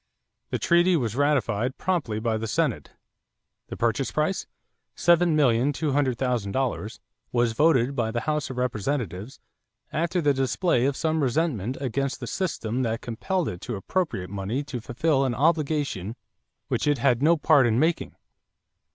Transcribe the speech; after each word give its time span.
The 0.49 0.57
treaty 0.57 0.97
was 0.97 1.15
ratified 1.15 1.77
promptly 1.77 2.19
by 2.19 2.37
the 2.37 2.47
Senate. 2.47 2.93
The 3.67 3.77
purchase 3.77 4.11
price, 4.11 4.47
$7,200,000, 4.97 6.99
was 7.31 7.51
voted 7.53 7.95
by 7.95 8.09
the 8.09 8.21
House 8.21 8.49
of 8.49 8.57
Representatives 8.57 9.39
after 9.93 10.19
the 10.19 10.33
display 10.33 10.85
of 10.87 10.97
some 10.97 11.21
resentment 11.21 11.77
against 11.79 12.23
a 12.23 12.27
system 12.27 12.81
that 12.81 13.01
compelled 13.01 13.47
it 13.47 13.61
to 13.61 13.75
appropriate 13.75 14.31
money 14.31 14.63
to 14.63 14.81
fulfill 14.81 15.23
an 15.23 15.35
obligation 15.35 16.15
which 16.67 16.87
it 16.87 16.97
had 16.97 17.21
no 17.21 17.37
part 17.37 17.67
in 17.67 17.77
making. 17.77 18.15